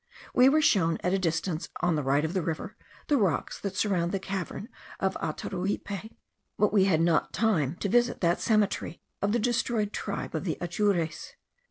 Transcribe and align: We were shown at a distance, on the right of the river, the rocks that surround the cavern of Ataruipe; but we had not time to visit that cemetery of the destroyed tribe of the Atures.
We 0.33 0.49
were 0.49 0.63
shown 0.63 0.97
at 1.03 1.13
a 1.13 1.19
distance, 1.19 1.69
on 1.81 1.95
the 1.95 2.01
right 2.01 2.25
of 2.25 2.33
the 2.33 2.41
river, 2.41 2.75
the 3.05 3.17
rocks 3.17 3.59
that 3.59 3.75
surround 3.75 4.11
the 4.11 4.17
cavern 4.19 4.67
of 4.99 5.13
Ataruipe; 5.21 6.09
but 6.57 6.73
we 6.73 6.85
had 6.85 7.01
not 7.01 7.33
time 7.33 7.75
to 7.75 7.87
visit 7.87 8.19
that 8.21 8.41
cemetery 8.41 8.99
of 9.21 9.31
the 9.31 9.37
destroyed 9.37 9.93
tribe 9.93 10.33
of 10.33 10.43
the 10.43 10.57
Atures. 10.59 11.33